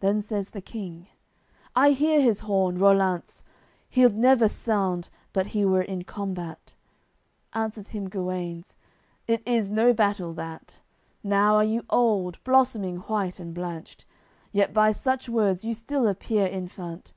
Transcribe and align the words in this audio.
Then 0.00 0.22
says 0.22 0.48
the 0.48 0.62
King: 0.62 1.08
"I 1.76 1.90
hear 1.90 2.22
his 2.22 2.40
horn, 2.40 2.78
Rollant's; 2.78 3.44
He'ld 3.90 4.14
never 4.14 4.48
sound, 4.48 5.10
but 5.34 5.48
he 5.48 5.62
were 5.66 5.82
in 5.82 6.04
combat." 6.04 6.74
Answers 7.52 7.90
him 7.90 8.08
Guenes 8.08 8.76
"It 9.26 9.46
is 9.46 9.68
no 9.68 9.92
battle, 9.92 10.32
that. 10.32 10.80
Now 11.22 11.56
are 11.56 11.64
you 11.64 11.82
old, 11.90 12.42
blossoming 12.44 12.96
white 13.12 13.38
and 13.38 13.52
blanched, 13.52 14.06
Yet 14.52 14.72
by 14.72 14.90
such 14.90 15.28
words 15.28 15.66
you 15.66 15.74
still 15.74 16.08
appear 16.08 16.46
infant. 16.46 17.12